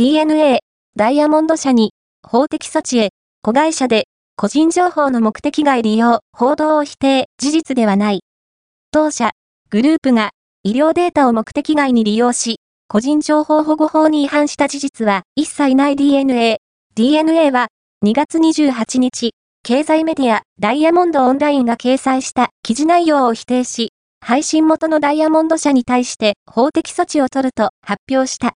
[0.00, 0.60] DNA、
[0.96, 1.92] ダイヤモンド社に、
[2.26, 3.10] 法的措置へ、
[3.42, 8.20] 子会社で、個人情報の目的外利用、報道を否定、事実ではない。
[8.92, 9.32] 当社、
[9.68, 10.30] グループが、
[10.62, 16.60] 医療データを目的外に利用し、個人情報保護法に違反した事実は一切ない DNA。
[16.94, 17.68] DNA は
[18.02, 23.92] 2月28日、経済メディアダイヤモンドオンラインが掲載した記事内容を否定し、
[24.22, 28.48] 配信元のダイヤモンド社に対して法的措置を取ると発表した。